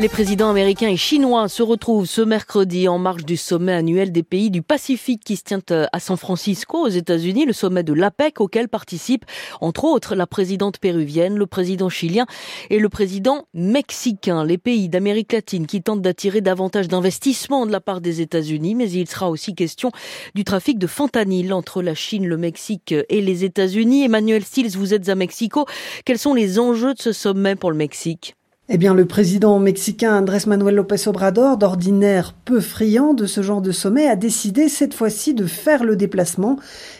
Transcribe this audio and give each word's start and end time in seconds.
les 0.00 0.08
présidents 0.08 0.50
américains 0.50 0.88
et 0.88 0.96
chinois 0.96 1.48
se 1.48 1.60
retrouvent 1.60 2.06
ce 2.06 2.20
mercredi 2.20 2.86
en 2.86 2.98
marge 2.98 3.24
du 3.24 3.36
sommet 3.36 3.72
annuel 3.72 4.12
des 4.12 4.22
pays 4.22 4.48
du 4.48 4.62
Pacifique 4.62 5.24
qui 5.24 5.34
se 5.34 5.42
tient 5.42 5.60
euh, 5.72 5.86
à 5.92 5.98
San 5.98 6.16
Francisco 6.16 6.86
aux 6.86 6.88
États-Unis, 6.88 7.46
le 7.46 7.52
sommet 7.52 7.82
de 7.82 7.92
l'APEC 7.92 8.40
auquel 8.40 8.68
participent 8.68 9.24
entre 9.60 9.84
autres 9.84 10.14
la 10.14 10.28
présidente 10.28 10.78
péruvienne, 10.78 11.36
le 11.36 11.46
président 11.46 11.88
chilien 11.88 12.26
et 12.70 12.78
le 12.78 12.88
président 12.88 13.46
mexicain. 13.54 14.44
Les 14.44 14.56
pays 14.56 14.88
d'Amérique 14.88 15.32
latine 15.32 15.66
qui 15.66 15.82
tentent 15.82 16.02
d'attirer 16.02 16.42
davantage 16.42 16.86
d'investissements 16.86 17.66
de 17.66 17.72
la 17.72 17.80
part 17.80 18.00
des 18.00 18.20
États-Unis, 18.20 18.76
mais 18.76 18.88
il 18.88 19.08
sera 19.08 19.28
aussi 19.28 19.56
question 19.56 19.90
du 20.36 20.44
trafic 20.44 20.78
de 20.78 20.86
fentanyl 20.86 21.52
entre 21.52 21.82
la 21.82 21.96
Chine, 21.96 22.28
le 22.28 22.36
Mexique 22.36 22.94
et 23.08 23.20
les 23.20 23.42
États-Unis. 23.42 24.04
Emmanuel 24.04 24.44
Stills, 24.44 24.76
vous 24.76 24.94
êtes 24.94 25.08
à 25.08 25.16
Mexico. 25.16 25.66
Quels 26.04 26.18
sont 26.18 26.34
les 26.34 26.60
enjeux 26.60 26.94
de 26.94 27.02
ce 27.02 27.10
sommet 27.10 27.56
pour 27.56 27.72
le 27.72 27.76
Mexique? 27.76 28.37
Eh 28.70 28.76
bien, 28.76 28.92
le 28.92 29.06
président 29.06 29.58
mexicain 29.58 30.18
Andrés 30.18 30.42
Manuel 30.46 30.74
López 30.74 31.08
Obrador, 31.08 31.56
d'ordinaire 31.56 32.34
peu 32.44 32.60
friand 32.60 33.14
de 33.14 33.24
ce 33.24 33.40
genre 33.40 33.62
de 33.62 33.72
sommet, 33.72 34.06
a 34.06 34.14
décidé 34.14 34.68
cette 34.68 34.92
fois-ci 34.92 35.32
de 35.32 35.46
faire 35.46 35.84
le 35.84 35.96
déplacement. 35.96 36.58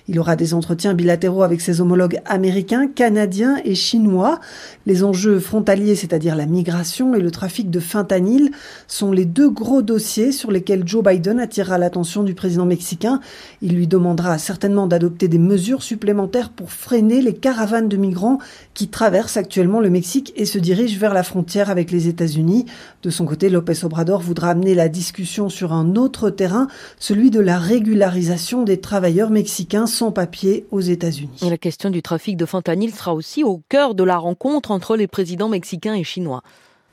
Il 0.08 0.18
aura 0.18 0.34
des 0.34 0.54
entretiens 0.54 0.94
bilatéraux 0.94 1.42
avec 1.42 1.60
ses 1.60 1.82
homologues 1.82 2.22
américains, 2.24 2.88
canadiens 2.88 3.60
et 3.66 3.74
chinois. 3.74 4.40
Les 4.86 5.04
enjeux 5.04 5.38
frontaliers, 5.40 5.94
c'est-à-dire 5.94 6.36
la 6.36 6.46
migration 6.46 7.14
et 7.14 7.20
le 7.20 7.30
trafic 7.30 7.68
de 7.68 7.80
fentanyl, 7.80 8.50
sont 8.86 9.12
les 9.12 9.26
deux 9.26 9.50
gros 9.50 9.82
dossiers 9.82 10.32
sur 10.32 10.50
lesquels 10.50 10.88
Joe 10.88 11.04
Biden 11.04 11.38
attirera 11.38 11.76
l'attention 11.76 12.22
du 12.22 12.32
président 12.32 12.64
mexicain. 12.64 13.20
Il 13.60 13.74
lui 13.74 13.86
demandera 13.86 14.38
certainement 14.38 14.86
d'adopter 14.86 15.28
des 15.28 15.38
mesures 15.38 15.82
supplémentaires 15.82 16.48
pour 16.48 16.72
freiner 16.72 17.20
les 17.20 17.34
caravanes 17.34 17.90
de 17.90 17.98
migrants 17.98 18.38
qui 18.72 18.88
traversent 18.88 19.36
actuellement 19.36 19.80
le 19.80 19.90
Mexique 19.90 20.32
et 20.34 20.46
se 20.46 20.58
dirigent 20.58 20.98
vers 20.98 21.12
la 21.12 21.22
frontière 21.22 21.57
avec 21.66 21.90
les 21.90 22.06
États-Unis. 22.06 22.66
De 23.02 23.10
son 23.10 23.26
côté, 23.26 23.48
López 23.48 23.84
Obrador 23.84 24.20
voudra 24.20 24.50
amener 24.50 24.74
la 24.74 24.88
discussion 24.88 25.48
sur 25.48 25.72
un 25.72 25.96
autre 25.96 26.30
terrain, 26.30 26.68
celui 26.98 27.30
de 27.30 27.40
la 27.40 27.58
régularisation 27.58 28.62
des 28.62 28.80
travailleurs 28.80 29.30
mexicains 29.30 29.86
sans 29.86 30.12
papier 30.12 30.66
aux 30.70 30.80
États-Unis. 30.80 31.40
La 31.42 31.58
question 31.58 31.90
du 31.90 32.02
trafic 32.02 32.36
de 32.36 32.46
fentanyl 32.46 32.94
sera 32.94 33.12
aussi 33.14 33.42
au 33.42 33.60
cœur 33.68 33.96
de 33.96 34.04
la 34.04 34.16
rencontre 34.16 34.70
entre 34.70 34.96
les 34.96 35.08
présidents 35.08 35.48
mexicains 35.48 35.94
et 35.94 36.04
chinois. 36.04 36.42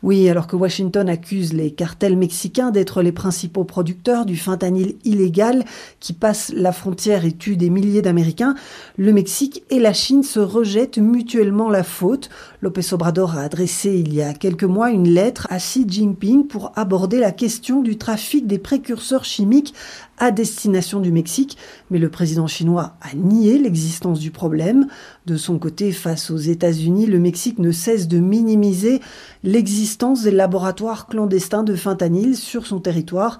Oui, 0.06 0.30
alors 0.30 0.46
que 0.46 0.56
Washington 0.56 1.10
accuse 1.10 1.54
les 1.54 1.72
cartels 1.72 2.16
mexicains 2.16 2.70
d'être 2.70 3.02
les 3.02 3.12
principaux 3.12 3.64
producteurs 3.64 4.28
du 4.28 4.38
fentanyl 4.38 4.94
illégal 5.04 5.66
qui 6.00 6.14
passe 6.14 6.54
la 6.56 6.72
frontière 6.72 7.26
et 7.26 7.32
tue 7.32 7.58
des 7.58 7.72
milliers 7.72 8.04
d'Américains, 8.04 8.54
le 8.98 9.14
Mexique 9.14 9.64
et 9.72 9.80
la 9.80 9.94
Chine 9.94 10.22
se 10.22 10.40
rejettent 10.40 11.00
mutuellement 11.00 11.70
la 11.70 11.82
faute. 11.82 12.30
López 12.66 12.94
Obrador 12.94 13.38
a 13.38 13.42
adressé 13.42 13.94
il 13.94 14.12
y 14.12 14.24
a 14.24 14.34
quelques 14.34 14.64
mois 14.64 14.90
une 14.90 15.08
lettre 15.08 15.46
à 15.52 15.60
Xi 15.60 15.86
Jinping 15.88 16.48
pour 16.48 16.72
aborder 16.76 17.20
la 17.20 17.32
question 17.32 17.84
du 17.84 18.00
trafic 18.00 18.48
des 18.48 18.58
précurseurs 18.58 19.24
chimiques 19.24 19.76
à 20.18 20.32
destination 20.32 21.00
du 21.00 21.12
Mexique, 21.12 21.60
mais 21.92 22.00
le 22.00 22.10
président 22.10 22.48
chinois 22.48 22.96
a 23.02 23.14
nié 23.16 23.60
l'existence 23.60 24.20
du 24.20 24.32
problème. 24.32 24.88
De 25.28 25.38
son 25.38 25.60
côté, 25.60 25.92
face 25.92 26.32
aux 26.32 26.38
États-Unis, 26.38 27.06
le 27.06 27.20
Mexique 27.20 27.60
ne 27.60 27.72
cesse 27.72 28.08
de 28.08 28.18
minimiser 28.18 29.00
l'existence 29.44 30.24
des 30.24 30.32
laboratoires 30.32 31.06
clandestins 31.06 31.64
de 31.64 31.76
fentanyl 31.76 32.36
sur 32.36 32.66
son 32.66 32.80
territoire. 32.80 33.40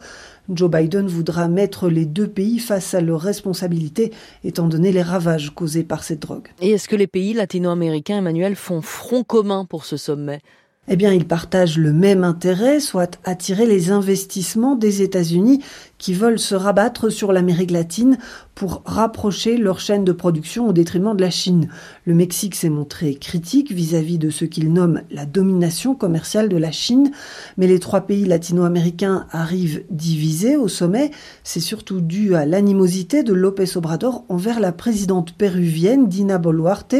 Joe 0.50 0.70
Biden 0.70 1.08
voudra 1.08 1.48
mettre 1.48 1.90
les 1.90 2.06
deux 2.06 2.28
pays 2.28 2.60
face 2.60 2.94
à 2.94 3.02
leurs 3.02 3.22
responsabilités, 3.22 4.12
étant 4.44 4.68
donné 4.68 4.92
les 4.92 5.02
ravages 5.02 5.54
causés 5.54 5.84
par 5.84 6.04
cette 6.04 6.22
drogue. 6.22 6.48
Et 6.62 6.72
est-ce 6.72 6.88
que 6.88 6.96
les 6.96 7.08
pays 7.08 7.34
latino-américains, 7.34 8.20
Emmanuel, 8.20 8.56
font 8.56 8.82
front 8.82 9.24
commun 9.24 9.66
pour 9.66 9.86
ce 9.86 9.98
sommet? 9.98 10.42
Eh 10.88 10.96
bien, 10.98 11.12
ils 11.12 11.26
partagent 11.26 11.80
le 11.80 11.92
même 11.92 12.24
intérêt, 12.24 12.80
soit 12.80 13.20
attirer 13.24 13.66
les 13.66 13.90
investissements 13.90 14.76
des 14.76 15.02
États-Unis 15.02 15.64
qui 15.98 16.14
veulent 16.14 16.40
se 16.40 16.56
rabattre 16.56 17.12
sur 17.12 17.32
l'Amérique 17.32 17.72
latine 17.72 18.18
pour 18.54 18.82
rapprocher 18.86 19.58
leur 19.58 19.80
chaîne 19.80 20.06
de 20.06 20.12
production 20.12 20.68
au 20.70 20.74
détriment 20.74 21.16
de 21.16 21.22
la 21.22 21.30
Chine. 21.30 21.68
Le 22.06 22.14
Mexique 22.14 22.56
s'est 22.56 22.70
montré 22.70 23.16
critique 23.16 23.72
vis-à-vis 23.72 24.18
de 24.18 24.30
ce 24.30 24.46
qu'il 24.46 24.72
nomme 24.72 25.02
la 25.12 25.26
domination 25.26 25.94
commerciale 25.94 26.48
de 26.48 26.58
la 26.58 26.72
Chine, 26.72 27.12
mais 27.58 27.68
les 27.68 27.80
trois 27.80 28.02
pays 28.02 28.26
latino-américains 28.26 29.28
arrivent 29.32 29.84
divisés 29.90 30.56
au 30.56 30.68
sommet. 30.68 31.12
C'est 31.44 31.60
surtout 31.60 32.02
dû 32.02 32.36
à 32.36 32.46
l'animosité 32.46 33.24
de 33.24 33.34
López 33.34 33.76
Obrador 33.78 34.24
envers 34.30 34.60
la 34.60 34.72
présidente 34.72 35.34
péruvienne 35.34 36.08
Dina 36.08 36.38
Boluarte, 36.38 36.96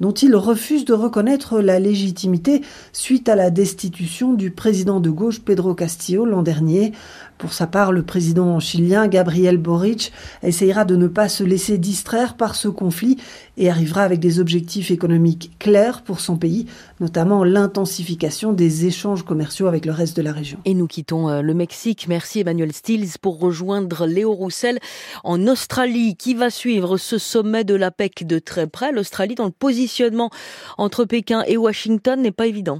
dont 0.00 0.12
il 0.12 0.36
refuse 0.36 0.84
de 0.84 0.94
reconnaître 0.94 1.60
la 1.60 1.80
légitimité 1.80 2.62
suite 2.92 3.28
à 3.28 3.34
la 3.34 3.50
destitution 3.50 4.34
du 4.34 4.50
président 4.50 5.00
de 5.00 5.10
gauche 5.10 5.40
Pedro 5.40 5.74
Castillo 5.74 6.24
l'an 6.24 6.42
dernier. 6.42 6.92
Pour 7.38 7.52
sa 7.52 7.66
part, 7.66 7.90
le 7.90 8.04
président 8.04 8.31
chilien 8.60 9.08
Gabriel 9.08 9.58
Boric 9.58 10.12
essayera 10.42 10.84
de 10.84 10.96
ne 10.96 11.06
pas 11.06 11.28
se 11.28 11.44
laisser 11.44 11.78
distraire 11.78 12.36
par 12.36 12.54
ce 12.54 12.68
conflit 12.68 13.18
et 13.56 13.70
arrivera 13.70 14.02
avec 14.02 14.20
des 14.20 14.40
objectifs 14.40 14.90
économiques 14.90 15.52
clairs 15.58 16.02
pour 16.02 16.20
son 16.20 16.36
pays, 16.36 16.66
notamment 17.00 17.44
l'intensification 17.44 18.52
des 18.52 18.86
échanges 18.86 19.24
commerciaux 19.24 19.66
avec 19.66 19.84
le 19.84 19.92
reste 19.92 20.16
de 20.16 20.22
la 20.22 20.32
région. 20.32 20.58
Et 20.64 20.74
nous 20.74 20.86
quittons 20.86 21.28
euh, 21.28 21.42
le 21.42 21.54
Mexique. 21.54 22.06
Merci 22.08 22.40
Emmanuel 22.40 22.72
Stills 22.72 23.18
pour 23.20 23.38
rejoindre 23.38 24.06
Léo 24.06 24.32
Roussel 24.32 24.78
en 25.24 25.46
Australie 25.46 26.16
qui 26.16 26.34
va 26.34 26.50
suivre 26.50 26.96
ce 26.96 27.18
sommet 27.18 27.64
de 27.64 27.74
la 27.74 27.90
PEC 27.90 28.26
de 28.26 28.38
très 28.38 28.66
près? 28.66 28.92
L'Australie 28.92 29.34
dans 29.34 29.46
le 29.46 29.50
positionnement 29.50 30.30
entre 30.78 31.04
Pékin 31.04 31.42
et 31.46 31.56
Washington 31.56 32.20
n'est 32.20 32.32
pas 32.32 32.46
évident. 32.46 32.78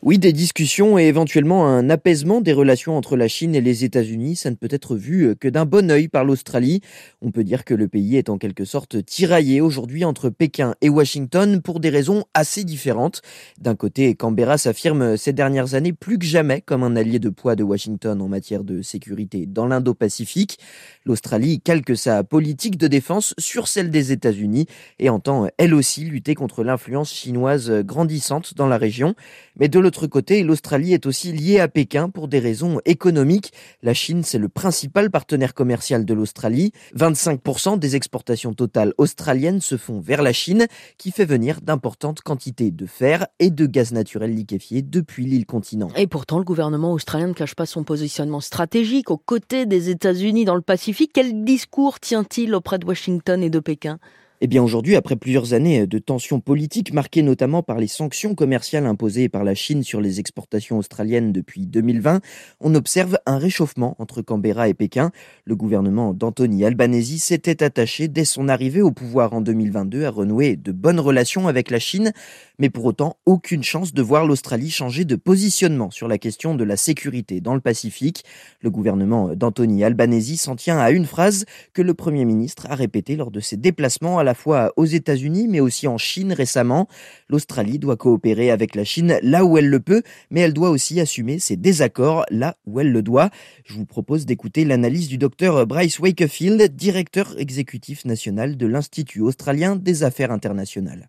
Oui, 0.00 0.20
des 0.20 0.32
discussions 0.32 0.96
et 0.96 1.08
éventuellement 1.08 1.66
un 1.66 1.90
apaisement 1.90 2.40
des 2.40 2.52
relations 2.52 2.96
entre 2.96 3.16
la 3.16 3.26
Chine 3.26 3.56
et 3.56 3.60
les 3.60 3.82
États-Unis, 3.82 4.36
ça 4.36 4.48
ne 4.48 4.54
peut 4.54 4.68
être 4.70 4.94
vu 4.94 5.24
euh, 5.24 5.34
que 5.34 5.48
d'un 5.48 5.64
bon 5.64 5.90
œil 5.90 6.06
par 6.06 6.24
l'Australie. 6.24 6.82
On 7.20 7.32
peut 7.32 7.42
dire 7.42 7.64
que 7.64 7.74
le 7.74 7.88
pays 7.88 8.16
est 8.16 8.28
en 8.28 8.38
quelque 8.38 8.64
sorte 8.64 9.04
tiraillé 9.04 9.60
aujourd'hui 9.60 10.04
entre 10.04 10.30
Pékin 10.30 10.76
et 10.82 10.88
Washington 10.88 11.60
pour 11.60 11.80
des 11.80 11.90
raisons 11.90 12.26
assez 12.32 12.62
différentes. 12.62 13.22
D'un 13.60 13.74
côté, 13.74 14.14
Canberra 14.14 14.56
s'affirme 14.56 15.16
ces 15.16 15.32
dernières 15.32 15.74
années 15.74 15.92
plus 15.92 16.16
que 16.16 16.26
jamais 16.26 16.60
comme 16.60 16.84
un 16.84 16.94
allié 16.94 17.18
de 17.18 17.28
poids 17.28 17.56
de 17.56 17.64
Washington 17.64 18.22
en 18.22 18.28
matière 18.28 18.62
de 18.62 18.82
sécurité 18.82 19.46
dans 19.46 19.66
l'Indo-Pacifique. 19.66 20.60
L'Australie 21.06 21.60
calque 21.60 21.96
sa 21.96 22.22
politique 22.22 22.78
de 22.78 22.86
défense 22.86 23.34
sur 23.36 23.66
celle 23.66 23.90
des 23.90 24.12
États-Unis 24.12 24.66
et 25.00 25.10
entend 25.10 25.48
elle 25.58 25.74
aussi 25.74 26.04
lutter 26.04 26.36
contre 26.36 26.62
l'influence 26.62 27.12
chinoise 27.12 27.72
grandissante 27.80 28.54
dans 28.54 28.68
la 28.68 28.78
région. 28.78 29.16
Mais 29.56 29.68
de 29.68 29.87
l'autre 29.88 30.06
côté, 30.06 30.42
l'Australie 30.42 30.92
est 30.92 31.06
aussi 31.06 31.32
liée 31.32 31.60
à 31.60 31.66
Pékin 31.66 32.10
pour 32.10 32.28
des 32.28 32.40
raisons 32.40 32.78
économiques. 32.84 33.54
La 33.82 33.94
Chine, 33.94 34.22
c'est 34.22 34.36
le 34.36 34.50
principal 34.50 35.10
partenaire 35.10 35.54
commercial 35.54 36.04
de 36.04 36.12
l'Australie. 36.12 36.72
25% 36.94 37.78
des 37.78 37.96
exportations 37.96 38.52
totales 38.52 38.92
australiennes 38.98 39.62
se 39.62 39.78
font 39.78 39.98
vers 39.98 40.20
la 40.20 40.34
Chine, 40.34 40.66
qui 40.98 41.10
fait 41.10 41.24
venir 41.24 41.62
d'importantes 41.62 42.20
quantités 42.20 42.70
de 42.70 42.84
fer 42.84 43.28
et 43.38 43.48
de 43.48 43.64
gaz 43.64 43.92
naturel 43.92 44.34
liquéfié 44.34 44.82
depuis 44.82 45.24
l'île 45.24 45.46
continent. 45.46 45.88
Et 45.96 46.06
pourtant, 46.06 46.36
le 46.36 46.44
gouvernement 46.44 46.92
australien 46.92 47.28
ne 47.28 47.32
cache 47.32 47.54
pas 47.54 47.64
son 47.64 47.82
positionnement 47.82 48.40
stratégique 48.40 49.10
aux 49.10 49.16
côtés 49.16 49.64
des 49.64 49.88
États-Unis 49.88 50.44
dans 50.44 50.54
le 50.54 50.60
Pacifique. 50.60 51.12
Quel 51.14 51.44
discours 51.44 51.98
tient-il 51.98 52.54
auprès 52.54 52.78
de 52.78 52.84
Washington 52.84 53.42
et 53.42 53.48
de 53.48 53.58
Pékin? 53.58 53.98
Eh 54.40 54.46
bien 54.46 54.62
aujourd'hui, 54.62 54.94
après 54.94 55.16
plusieurs 55.16 55.52
années 55.52 55.88
de 55.88 55.98
tensions 55.98 56.38
politiques 56.38 56.92
marquées 56.92 57.22
notamment 57.22 57.64
par 57.64 57.78
les 57.78 57.88
sanctions 57.88 58.36
commerciales 58.36 58.86
imposées 58.86 59.28
par 59.28 59.42
la 59.42 59.56
Chine 59.56 59.82
sur 59.82 60.00
les 60.00 60.20
exportations 60.20 60.78
australiennes 60.78 61.32
depuis 61.32 61.66
2020, 61.66 62.20
on 62.60 62.74
observe 62.76 63.18
un 63.26 63.38
réchauffement 63.38 63.96
entre 63.98 64.22
Canberra 64.22 64.68
et 64.68 64.74
Pékin. 64.74 65.10
Le 65.44 65.56
gouvernement 65.56 66.14
d'Anthony 66.14 66.64
Albanese 66.64 67.20
s'était 67.20 67.64
attaché 67.64 68.06
dès 68.06 68.24
son 68.24 68.48
arrivée 68.48 68.80
au 68.80 68.92
pouvoir 68.92 69.32
en 69.32 69.40
2022 69.40 70.04
à 70.04 70.10
renouer 70.10 70.54
de 70.54 70.70
bonnes 70.70 71.00
relations 71.00 71.48
avec 71.48 71.68
la 71.68 71.80
Chine, 71.80 72.12
mais 72.60 72.70
pour 72.70 72.84
autant 72.84 73.16
aucune 73.26 73.64
chance 73.64 73.92
de 73.92 74.02
voir 74.02 74.24
l'Australie 74.24 74.70
changer 74.70 75.04
de 75.04 75.16
positionnement 75.16 75.90
sur 75.90 76.06
la 76.06 76.18
question 76.18 76.54
de 76.54 76.62
la 76.62 76.76
sécurité 76.76 77.40
dans 77.40 77.54
le 77.54 77.60
Pacifique. 77.60 78.24
Le 78.60 78.70
gouvernement 78.70 79.34
d'Anthony 79.34 79.82
Albanese 79.82 80.40
s'en 80.40 80.54
tient 80.54 80.78
à 80.78 80.92
une 80.92 81.06
phrase 81.06 81.44
que 81.74 81.82
le 81.82 81.94
Premier 81.94 82.24
ministre 82.24 82.68
a 82.70 82.76
répétée 82.76 83.16
lors 83.16 83.32
de 83.32 83.40
ses 83.40 83.56
déplacements 83.56 84.18
à 84.18 84.27
la 84.28 84.34
fois 84.34 84.74
aux 84.76 84.84
États-Unis 84.84 85.48
mais 85.48 85.60
aussi 85.60 85.88
en 85.88 85.96
Chine 85.96 86.34
récemment. 86.34 86.86
L'Australie 87.30 87.78
doit 87.78 87.96
coopérer 87.96 88.50
avec 88.50 88.74
la 88.74 88.84
Chine 88.84 89.18
là 89.22 89.42
où 89.46 89.56
elle 89.56 89.70
le 89.70 89.80
peut, 89.80 90.02
mais 90.30 90.40
elle 90.40 90.52
doit 90.52 90.68
aussi 90.68 91.00
assumer 91.00 91.38
ses 91.38 91.56
désaccords 91.56 92.26
là 92.30 92.56
où 92.66 92.78
elle 92.78 92.92
le 92.92 93.00
doit. 93.00 93.30
Je 93.64 93.72
vous 93.72 93.86
propose 93.86 94.26
d'écouter 94.26 94.66
l'analyse 94.66 95.08
du 95.08 95.16
docteur 95.16 95.66
Bryce 95.66 95.98
Wakefield, 95.98 96.60
directeur 96.76 97.38
exécutif 97.38 98.04
national 98.04 98.58
de 98.58 98.66
l'Institut 98.66 99.22
australien 99.22 99.76
des 99.76 100.02
affaires 100.02 100.30
internationales. 100.30 101.08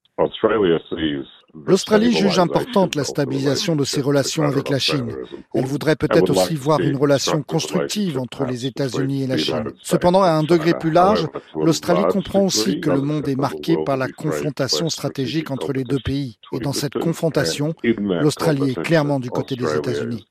L'Australie 1.65 2.11
juge 2.11 2.39
importante 2.39 2.95
la 2.95 3.03
stabilisation 3.03 3.75
de 3.75 3.83
ses 3.83 4.01
relations 4.01 4.43
avec 4.43 4.69
la 4.69 4.77
Chine. 4.77 5.15
Elle 5.53 5.65
voudrait 5.65 5.95
peut-être 5.95 6.29
aussi 6.29 6.55
voir 6.55 6.79
une 6.79 6.95
relation 6.95 7.41
constructive 7.41 8.19
entre 8.19 8.45
les 8.45 8.65
États-Unis 8.65 9.23
et 9.23 9.27
la 9.27 9.37
Chine. 9.37 9.71
Cependant, 9.81 10.21
à 10.21 10.31
un 10.31 10.43
degré 10.43 10.73
plus 10.77 10.91
large, 10.91 11.27
l'Australie 11.55 12.05
comprend 12.09 12.45
aussi 12.45 12.79
que 12.79 12.89
le 12.89 13.01
monde 13.01 13.27
est 13.27 13.39
marqué 13.39 13.77
par 13.85 13.97
la 13.97 14.09
confrontation 14.09 14.89
stratégique 14.89 15.51
entre 15.51 15.73
les 15.73 15.83
deux 15.83 15.99
pays. 16.03 16.37
Et 16.53 16.59
dans 16.59 16.73
cette 16.73 16.99
confrontation, 16.99 17.73
l'Australie 17.83 18.71
est 18.71 18.81
clairement 18.81 19.19
du 19.19 19.29
côté 19.29 19.55
des 19.55 19.75
États-Unis. 19.75 20.27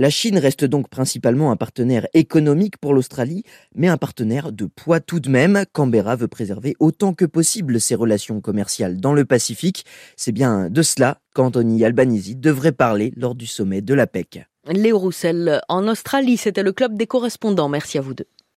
La 0.00 0.08
Chine 0.08 0.38
reste 0.38 0.64
donc 0.64 0.88
principalement 0.88 1.52
un 1.52 1.56
partenaire 1.56 2.06
économique 2.14 2.78
pour 2.78 2.94
l'Australie, 2.94 3.42
mais 3.74 3.86
un 3.86 3.98
partenaire 3.98 4.50
de 4.50 4.64
poids 4.64 4.98
tout 4.98 5.20
de 5.20 5.28
même. 5.28 5.64
Canberra 5.74 6.16
veut 6.16 6.26
préserver 6.26 6.74
autant 6.80 7.12
que 7.12 7.26
possible 7.26 7.78
ses 7.78 7.96
relations 7.96 8.40
commerciales 8.40 8.96
dans 8.96 9.12
le 9.12 9.26
Pacifique. 9.26 9.84
C'est 10.16 10.32
bien 10.32 10.70
de 10.70 10.80
cela 10.80 11.18
qu'Anthony 11.34 11.84
Albanese 11.84 12.34
devrait 12.36 12.72
parler 12.72 13.12
lors 13.14 13.34
du 13.34 13.46
sommet 13.46 13.82
de 13.82 13.92
la 13.92 14.06
PEC. 14.06 14.46
Léo 14.70 14.98
Roussel, 14.98 15.60
en 15.68 15.86
Australie, 15.86 16.38
c'était 16.38 16.62
le 16.62 16.72
club 16.72 16.96
des 16.96 17.06
correspondants. 17.06 17.68
Merci 17.68 17.98
à 17.98 18.00
vous 18.00 18.14
deux. 18.14 18.26